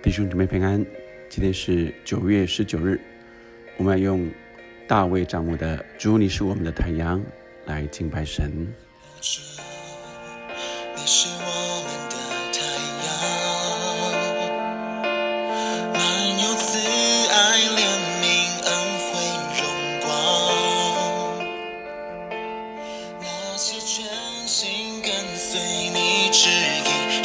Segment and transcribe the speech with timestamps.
[0.00, 0.86] 弟兄姊妹平安，
[1.28, 3.00] 今天是九月十九日，
[3.76, 4.30] 我们要用
[4.86, 7.20] 大卫掌握的“主，你是我们的太阳”
[7.66, 8.72] 来敬拜神。
[10.94, 12.14] 你是我们的
[12.54, 12.62] 太
[13.06, 13.10] 阳，
[15.92, 16.00] 满
[16.42, 16.78] 有慈
[17.28, 17.82] 爱、怜
[18.22, 18.24] 悯、
[18.64, 18.70] 恩
[19.02, 19.10] 惠、
[19.58, 19.60] 荣
[20.00, 20.06] 光。
[23.20, 23.26] 那
[23.56, 24.06] 些全
[24.46, 25.58] 心跟随
[25.90, 27.20] 你旨意、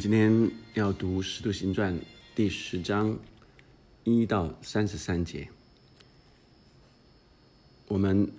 [0.00, 1.94] 今天要读《使徒行传》
[2.34, 3.18] 第十章
[4.02, 5.50] 一到三十三节。
[7.86, 8.32] 我们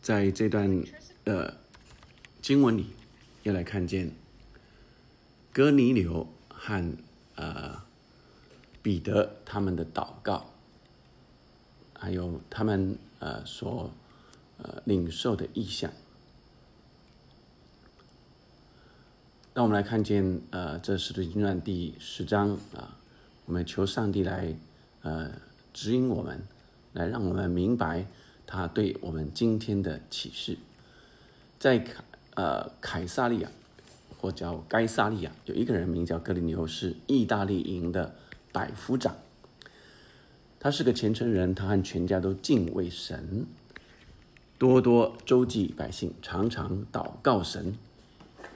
[0.00, 0.84] 在这段
[1.24, 1.52] 呃
[2.40, 2.86] 经文里，
[3.42, 4.12] 要来看见
[5.52, 6.96] 哥尼流和
[7.34, 7.82] 呃
[8.80, 10.52] 彼得他们的祷告，
[11.94, 13.92] 还有他们呃所
[14.58, 15.92] 呃领受的意向。
[19.54, 22.96] 让我们来看见，呃，这《使徒行传》第十章啊，
[23.44, 24.56] 我们求上帝来，
[25.02, 25.30] 呃，
[25.74, 26.40] 指引我们，
[26.94, 28.06] 来让我们明白
[28.46, 30.56] 他对我们今天的启示。
[31.58, 32.02] 在凯
[32.34, 33.50] 呃凯撒利亚，
[34.18, 38.14] 或叫该撒利亚，有一个人名叫格林牛，是意大利营的
[38.52, 39.14] 百夫长。
[40.58, 43.44] 他是个虔诚人，他和全家都敬畏神，
[44.56, 47.74] 多多周济百姓，常常祷告神。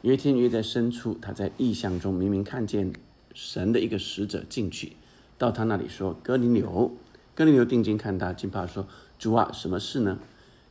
[0.07, 2.93] 约天约在深处，他在异象中明明看见
[3.35, 4.93] 神的一个使者进去，
[5.37, 6.93] 到他那里说：“哥尼流。”
[7.35, 8.87] 哥尼流定睛看他，惊怕说
[9.19, 10.21] ：“主啊，什么事呢？”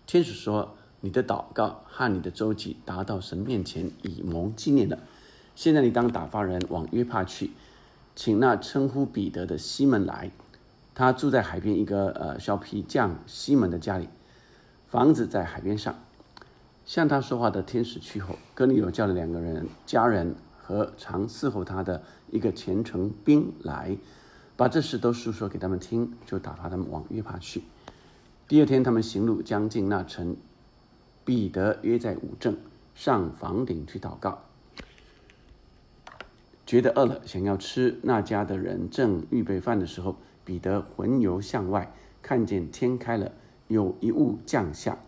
[0.07, 4.99] 天使说：“你的祷告和你的周济达到神面前，以蒙纪念了。
[5.53, 7.51] 现在你当打发人往约帕去，
[8.15, 10.31] 请那称呼彼得的西门来，
[10.93, 14.07] 他住在海边一个呃小皮匠西门的家里，
[14.87, 15.93] 房子在海边上。”
[16.85, 23.97] 向他说话的天使去后，哥尼流叫了两个人家人和常伺候他的一个虔诚兵来，
[24.55, 27.63] 把这事都述说给他们听，就打发他们往约帕去。
[28.47, 30.37] 第二天，他们行路将近那城，
[31.23, 32.55] 彼得约在五正
[32.93, 34.43] 上房顶去祷告，
[36.67, 37.99] 觉得饿了，想要吃。
[38.03, 41.91] 那家的人正预备饭的时候，彼得魂游向外，
[42.21, 43.31] 看见天开了，
[43.67, 44.99] 有一物降下。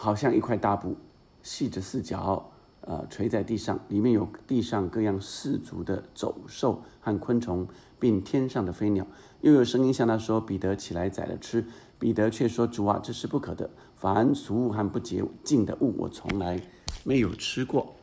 [0.00, 0.96] 好像一块大布，
[1.42, 2.52] 系着四角，
[2.82, 7.66] 呃，垂在地上，里面有地上各样四足的走兽和昆虫，
[7.98, 9.04] 并天上的飞鸟。
[9.40, 11.66] 又有声音向他说：“彼得起来宰了吃。”
[11.98, 13.70] 彼得却说：“主啊，这是不可的。
[13.96, 16.62] 凡俗物和不洁净的物，我从来
[17.02, 17.96] 没有吃过。”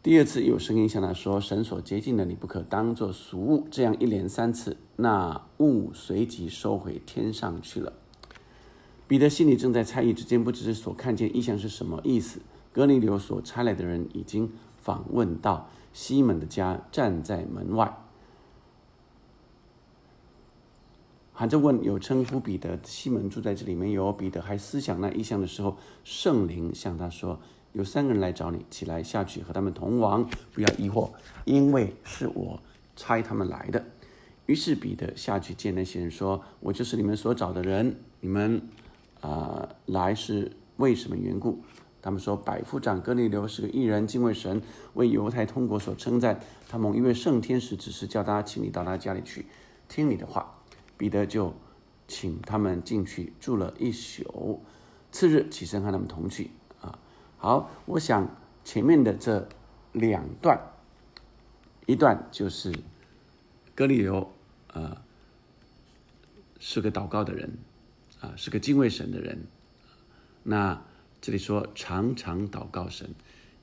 [0.00, 7.92] 第二次有声音向他说：“神所洁净的，你不可当作俗物。”这样一连三次，那物随即收回天上去了。
[9.10, 12.40] 彼得心里正在猜疑之间，不知所看见异象是什么意思。
[12.72, 17.92] 哥尼流所差来的人已经访问到西门的家，站在门外，
[21.32, 27.40] 喊着问：“有称呼彼得西门住在这里没有？”彼得还思想那异象的时候，圣灵向他说
[27.74, 30.24] ：“有三个人来找你，起来下去和他们同往，
[30.54, 31.10] 不要疑惑，
[31.44, 32.62] 因为是我
[32.94, 33.84] 差他们来的。
[34.46, 38.62] 于是彼得下去见那些人，说：“我就是你们所找的人，你们
[39.20, 41.62] 啊、来是为什么缘故？”
[42.02, 44.62] 他们说：“百夫长哥尼流是个艺人，敬畏神，
[44.94, 46.40] 为犹太通国所称赞。
[46.68, 49.44] 他蒙一位圣天使指示，叫他请你到他家里去，
[49.88, 50.56] 听你的话。”
[50.96, 51.54] 彼得就
[52.06, 54.60] 请他们进去住了一宿，
[55.10, 56.50] 次日起身和他们同去。
[56.82, 56.98] 啊，
[57.38, 58.28] 好，我想
[58.64, 59.48] 前面的这
[59.92, 60.60] 两段，
[61.86, 62.74] 一段就是
[63.74, 64.30] 哥利流，
[64.74, 64.94] 呃，
[66.58, 67.50] 是个祷告的人，
[68.20, 69.46] 啊，是个敬畏神的人。
[70.42, 70.82] 那
[71.20, 73.10] 这里说常常祷告神，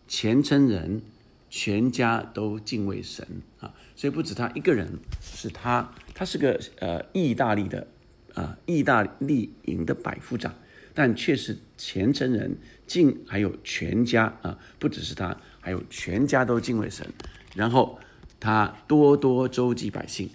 [0.07, 1.01] 虔诚人
[1.49, 3.25] 全家都敬畏神
[3.59, 7.87] 啊，所以不止他一个人，是他，他是个呃意大利的
[8.35, 10.53] 啊、意大利营的百夫长，
[10.93, 17.07] 但却是虔诚人，敬还有全家啊，不只是他，还有全家都敬畏神，
[17.55, 17.97] 然后
[18.39, 20.29] 他多多周济百姓，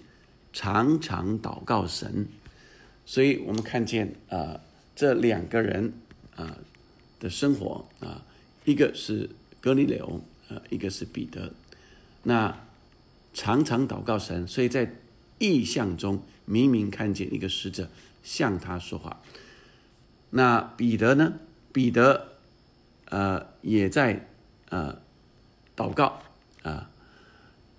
[0.51, 2.27] 常常祷告神，
[3.05, 4.59] 所以我们看见啊、
[4.95, 5.93] 这两个人
[6.35, 6.57] 啊、
[7.19, 8.23] 的生活啊、
[8.65, 9.29] 一个是
[9.61, 11.53] 哥尼流，呃，一个是彼得，
[12.23, 12.57] 那
[13.33, 14.93] 常常祷告神，所以在
[15.39, 17.89] 意象中明明看见一个使者
[18.23, 19.21] 向他说话。
[20.29, 21.33] 那彼得呢？
[21.71, 22.33] 彼得
[23.09, 24.27] 呃也在
[24.69, 25.01] 呃
[25.75, 26.21] 祷告
[26.61, 26.89] 啊、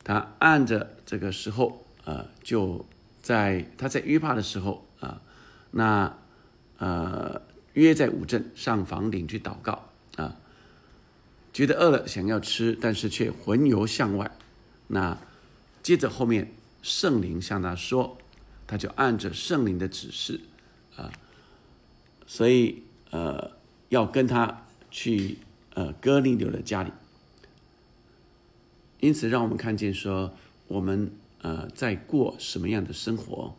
[0.02, 2.84] 他按着这个时候呃就
[3.22, 5.20] 在他在约帕的时候啊、
[5.70, 6.16] 那
[6.78, 7.42] 呃
[7.74, 10.36] 约在五镇上房顶去祷告啊、
[11.52, 14.30] 觉得饿了想要吃，但是却魂游向外。
[14.86, 15.18] 那
[15.82, 16.52] 接着后面
[16.82, 18.16] 圣灵向他说，
[18.66, 20.40] 他就按着圣灵的指示
[20.96, 21.10] 啊、
[22.26, 23.50] 所以呃
[23.88, 25.38] 要跟他去
[25.74, 26.92] 呃哥尼流的家里。
[29.00, 30.32] 因此，让我们看见说，
[30.66, 31.12] 我们
[31.42, 33.54] 呃在过什么样的生活，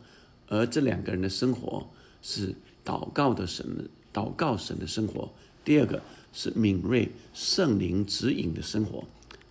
[0.48, 1.86] 而这两个人的生活
[2.22, 2.54] 是
[2.84, 5.32] 祷告的神祷告神的生活。
[5.64, 6.00] 第二个
[6.32, 9.04] 是敏锐圣灵指引的生活，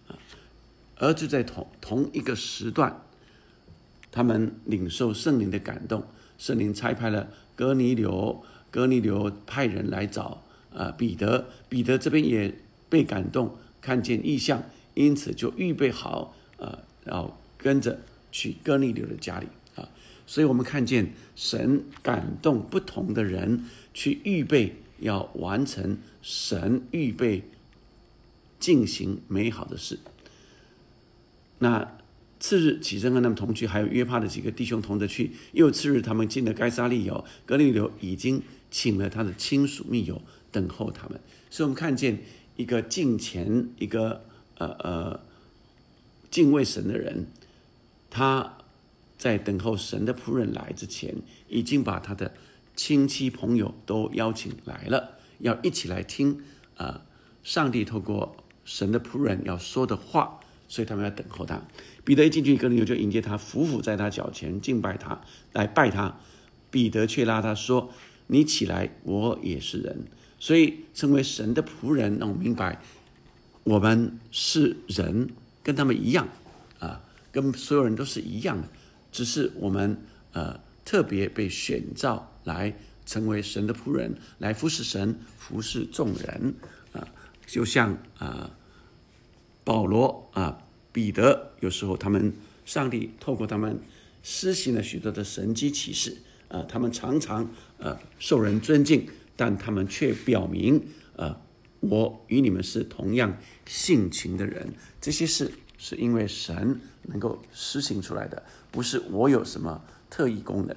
[0.07, 0.17] 啊，
[0.97, 3.01] 而就在同同一个时段，
[4.11, 6.03] 他们领受圣灵的感动，
[6.37, 10.41] 圣灵差派了哥尼流，哥尼流派人来找
[10.73, 12.53] 啊、彼得，彼得这边也
[12.87, 14.63] 被感动，看见异象，
[14.93, 17.99] 因此就预备好啊，然后跟着
[18.31, 19.47] 去哥尼流的家里，
[20.27, 27.43] 所以我们看见神感动不同的人去预备，要完成神预备
[28.59, 29.99] 进行美好的事。
[31.59, 31.97] 那
[32.39, 35.31] 次日起身跟他们同去，还有约帕的几个弟兄同着去。
[35.53, 41.19] 又次日，他们进了该撒利友，格利流已经请了他的亲属密友等候他们。
[41.49, 42.19] 所以，我们看见
[42.55, 44.25] 一个敬虔、一个
[44.57, 45.19] 呃呃
[46.29, 47.27] 敬畏神的人，
[48.09, 48.57] 他
[49.17, 51.15] 在等候神的仆人来之前，
[51.47, 52.33] 已经把他的
[52.75, 56.41] 亲戚朋友都邀请来了，要一起来听
[56.75, 57.01] 啊、呃
[57.45, 61.61] 上帝透过神的仆人要说的话，所以他们要等候他。
[62.03, 65.21] 彼得一进去，哥尼流就迎接他，伏伏在他脚前敬拜他，
[65.53, 66.17] 来拜他。
[66.71, 67.91] 彼得却拉他说
[68.25, 70.07] ：“你起来，我也是人。”
[70.39, 72.81] 所以成为神的仆人，让我明白
[73.63, 75.29] 我们是人，
[75.61, 76.27] 跟他们一样
[76.79, 78.67] 啊，跟所有人都是一样的，
[79.15, 79.97] 只是我们
[80.33, 86.53] 呃特别被选召来成为神的仆人，来服侍神，服侍众人
[86.91, 87.07] 啊，
[87.47, 88.51] 就像啊
[89.63, 92.33] 保罗啊彼得，有时候他们
[92.65, 93.79] 上帝透过他们
[94.21, 96.17] 施行了许多的神迹启示
[96.49, 99.07] 啊，他们常常呃受人尊敬，
[99.37, 101.39] 但他们却表明呃
[101.79, 110.75] 我与你们是同样性情的人，这些事是因为神能够施行出来的，不是我有什么特异功能。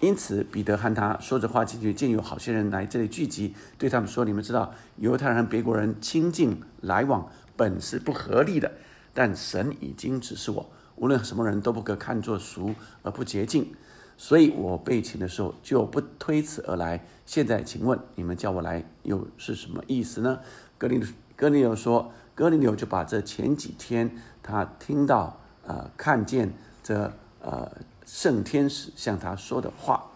[0.00, 8.70] 因此，彼得和他说着话进去，见有好些人来这里聚集，对他们说：“你们知道，犹太人和别国人亲近来往本是不合理的，
[9.14, 13.72] 但神已经指示我，无论什么人都不可看作俗而不洁净。
[14.18, 17.04] 所以我被请的时候就不推辞而来。
[17.24, 20.40] 现在，请问你们叫我来又是什么意思呢？”
[20.76, 21.02] 格林
[21.34, 24.10] 格林流说：“格林流就把这前几天
[24.42, 27.70] 他听到、呃看见这呃
[28.04, 30.10] 圣天使向他说的话。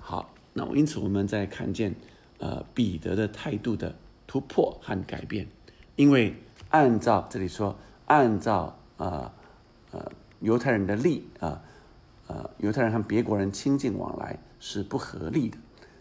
[0.00, 1.94] 好，那因此我们在看见
[2.38, 3.94] 呃彼得的态度的
[4.26, 5.46] 突破和改变，
[5.96, 6.34] 因为
[6.70, 7.76] 按照这里说，
[8.06, 9.32] 按照呃
[9.92, 11.62] 呃犹太人的例啊
[12.26, 15.56] 呃犹太人和别国人亲近往来是不合理的，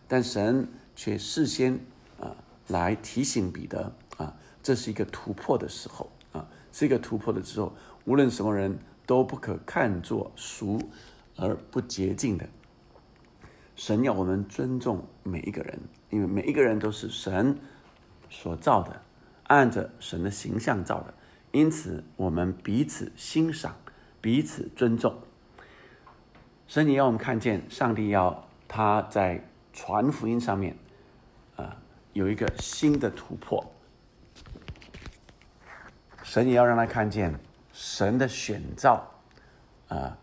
[0.08, 1.76] 但神却事先
[2.20, 2.36] 啊、呃
[2.68, 3.94] 来提醒彼得。
[4.64, 7.74] 这是一个突破的时候啊，是一个突破的时候，
[8.06, 10.80] 无论什么人都不可看作俗
[11.36, 12.48] 而不洁净的。
[13.76, 17.58] 神要我们尊重每一个人，因为每一个人都是神
[18.30, 19.02] 所造的，
[19.48, 21.14] 按着神的形象造的，
[21.52, 23.76] 因此我们彼此欣赏，
[24.22, 25.16] 彼此尊重。
[26.68, 30.78] 神也要我们看见，上帝要他在传福音上面，
[31.56, 31.76] 啊，
[32.14, 33.66] 有一个新的突破。
[36.32, 37.38] 神也要让他看见
[37.74, 39.06] 神的选召，
[39.90, 40.18] 啊。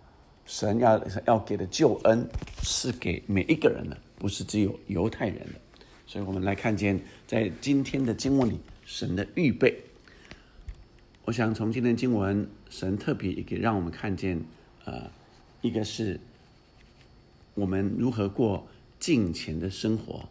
[0.47, 2.27] 神要要给的救恩
[2.63, 5.61] 是给每一个人的，不是只有犹太人的。
[6.07, 9.79] 所以我们来看见，在今天的经文里，神的预备。
[11.27, 14.43] 我想从今天经文，神特别也给让我们看见，
[14.87, 15.11] 呃，
[15.61, 16.19] 一个是
[17.53, 18.67] 我们如何过
[18.99, 20.27] 敬虔的生活，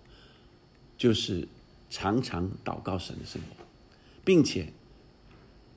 [0.97, 1.47] 就是
[1.91, 3.63] 常常祷告神的生活，
[4.25, 4.73] 并且，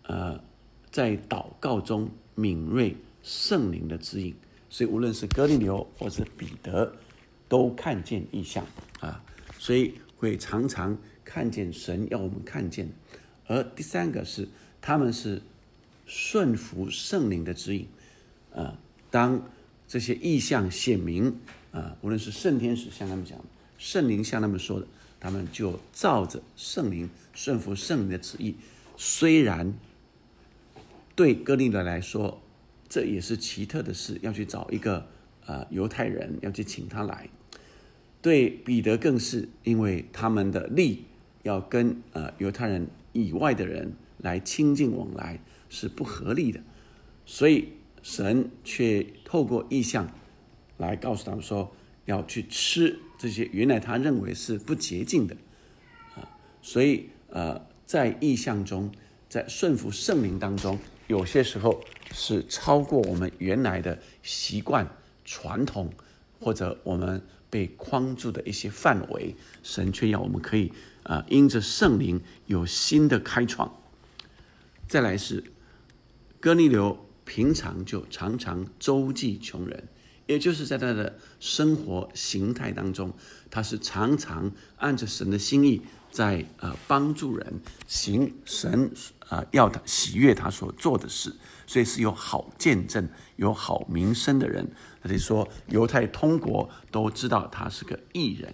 [0.04, 0.42] 呃，
[0.90, 2.96] 在祷告中敏锐。
[3.22, 4.34] 圣灵的指引，
[4.70, 6.90] 所以无论是哥利流或是彼得，
[7.50, 8.64] 都看见异象
[8.98, 9.22] 啊，
[9.58, 12.88] 所以会常常看见神要我们看见。
[13.46, 14.48] 而第三个是，
[14.80, 15.42] 他们是
[16.06, 17.86] 顺服圣灵的指引
[18.54, 18.74] 啊。
[19.10, 19.46] 当
[19.86, 21.38] 这些异象显明
[21.72, 23.38] 啊，无论是圣天使向他们讲，
[23.76, 24.86] 圣灵向他们说的，
[25.20, 28.56] 他们就照着圣灵顺服圣灵的旨意。
[28.96, 29.74] 虽然
[31.20, 32.40] 对哥利德来说，
[32.88, 35.06] 这也是奇特的事，要去找一个
[35.44, 37.28] 呃犹太人，要去请他来。
[38.22, 41.04] 对彼得更是，因为他们的利
[41.42, 46.58] 要跟呃犹太人以外的人来亲近往来是不合理的，
[47.26, 47.68] 所以
[48.02, 50.10] 神却透过意象
[50.78, 51.70] 来告诉他们说，
[52.06, 55.36] 要去吃这些原来他认为是不洁净的
[56.14, 56.26] 啊。
[56.62, 58.90] 所以呃，在意象中，
[59.28, 60.78] 在顺服圣灵当中。
[61.10, 61.82] 有些时候
[62.14, 64.88] 是超过我们原来的习惯、
[65.24, 65.92] 传统，
[66.38, 73.76] 或者我们被框住的一些范围，神却要我们可以啊，因着圣灵有新的开创。
[74.86, 75.42] 再来是，
[76.38, 79.88] 哥尼流平常就常常周济穷人，
[80.26, 83.12] 也就是在他的生活形态当中，
[83.50, 85.82] 他是常常按着神的心意。
[86.12, 88.90] 在呃帮助人行神
[89.30, 91.34] 啊要他喜悦他所做的事，
[91.66, 94.70] 所以是有好见证、有好名声的人。
[95.02, 98.52] 他就说犹太通国都知道他是个异人。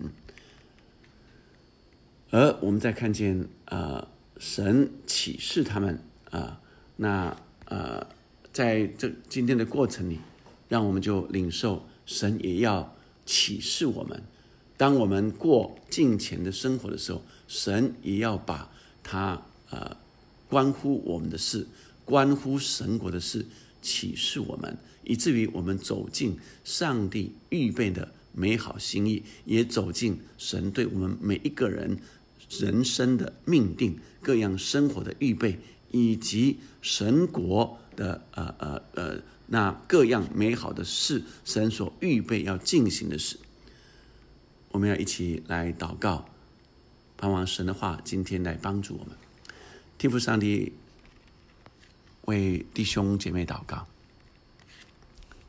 [2.31, 4.07] 而我们再看见呃
[4.39, 5.99] 神启示他们
[6.31, 6.61] 啊，
[6.97, 8.07] 那呃
[8.53, 10.21] 在这今天的过程里，
[10.69, 14.23] 让我们就领受神也要启示我们。
[14.77, 18.71] 当我们过敬虔的生活的时候，神也要把
[19.03, 19.41] 他
[19.71, 19.97] 呃
[20.49, 21.67] 关乎我们的事、
[22.05, 23.45] 关乎神国的事
[23.83, 31.99] 启示我们，以至于我们走进上帝预备的美好心意，也走进神对我们每一个人
[32.49, 35.59] 人生的命定、各样生活的预备，
[35.91, 43.39] 以及神国的呃呃呃那各样美好的事，神所预备要进行的事。
[44.71, 46.29] 我们要一起来祷告，
[47.17, 49.26] 盼望神的话今天来帮助我们。
[49.99, 50.73] 天父上帝
[52.23, 53.87] 为弟兄姐妹祷告，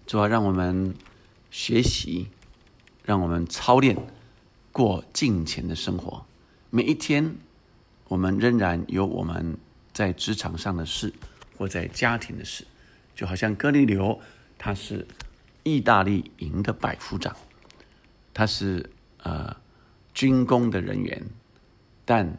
[0.05, 0.95] 主要让我们
[1.51, 2.27] 学习，
[3.03, 3.97] 让我们操练
[4.71, 6.25] 过敬虔的生活。
[6.69, 7.35] 每一天，
[8.07, 9.57] 我们仍然有我们
[9.93, 11.13] 在职场上的事，
[11.57, 12.65] 或在家庭的事。
[13.15, 14.19] 就好像哥利流，
[14.57, 15.07] 他是
[15.63, 17.35] 意大利营的百夫长，
[18.33, 18.89] 他是。
[19.23, 19.53] 呃，
[20.13, 21.21] 军工的人员，
[22.05, 22.37] 但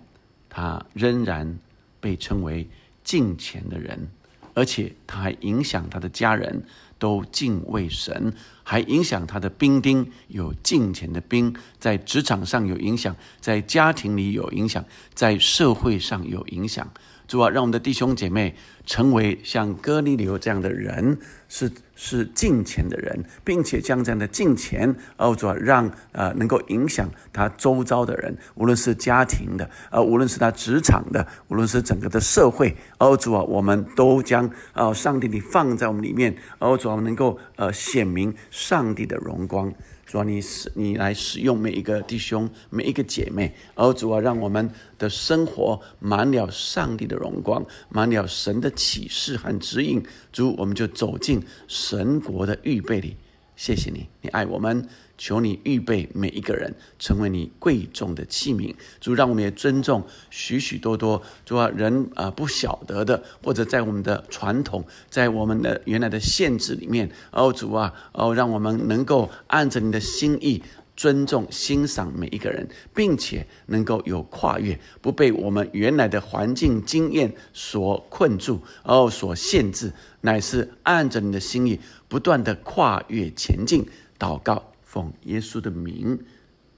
[0.48, 1.58] 他仍然
[2.00, 2.69] 被称为
[3.02, 4.09] 敬虔的人，
[4.55, 6.62] 而且他还影响他的家人
[6.99, 16.90] 都敬畏神，还影响他的兵丁有敬虔的兵，在职场上有影响，在家庭里有影响，在社会上有影响。
[17.26, 18.57] 主啊，让我们的弟兄姐妹
[18.88, 39.71] 成为像哥尼流这样的人，是是敬虔的人，并且将这样的敬虔，哦主啊，让呃能够影响他周遭的人，无论是家庭的，呃无论是他职场的，无论是整个的社会，哦主啊，我们都将呃上帝你放在我们里面，哦主啊，能够呃显明上帝的荣光。
[40.07, 50.00] 主啊，你使你来使用每一个弟兄、每一个姐妹，而主啊，让我们的生活满了上帝的荣光，满了神的启示和指引。
[50.32, 53.16] 主，我们就走进神国的预备里。
[53.56, 54.87] 谢谢你，你爱我们，
[55.18, 58.73] 求你预备每一个人成为你贵重的器皿。
[59.00, 70.62] 主，让我们也尊重许许多多主啊人啊不晓得的，或者在我们的传统，在我们的原来的限制里面，哦主啊，哦让我们能够按着你的心意。
[70.99, 81.78] 尊重、欣赏每一个人，并且能够有跨越，不被我们原来的环境经验所困住，哦，所限制，乃是按着你的心意，
[82.09, 83.87] 不断的跨越前进。
[84.19, 86.19] 祷告，奉耶稣的名，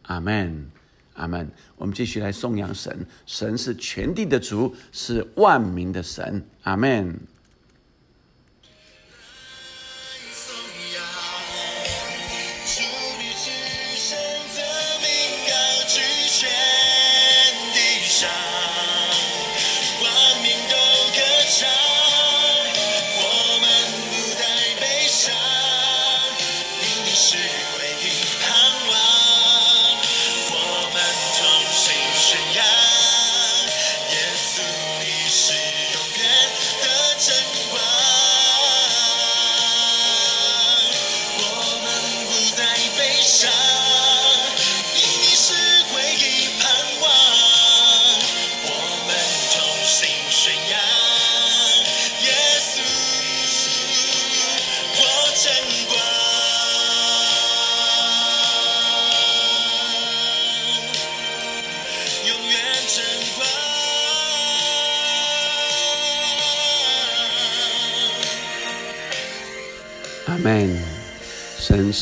[0.02, 0.70] 阿门，
[1.14, 1.50] 阿门。
[1.76, 7.18] 我们继续来颂扬神，神是全地的主，是万民的神，阿门。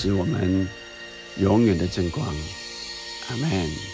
[0.06, 0.08] 门。
[0.08, 0.68] 神是我们
[1.40, 2.26] 永远的真光。
[3.30, 3.87] 阿门。